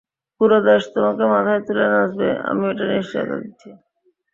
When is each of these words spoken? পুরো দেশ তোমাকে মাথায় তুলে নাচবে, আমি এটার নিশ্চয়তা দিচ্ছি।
পুরো 0.41 0.57
দেশ 0.67 0.83
তোমাকে 0.93 1.23
মাথায় 1.33 1.61
তুলে 1.67 1.85
নাচবে, 1.93 2.29
আমি 2.49 2.63
এটার 2.71 2.87
নিশ্চয়তা 2.91 3.35
দিচ্ছি। 3.41 3.69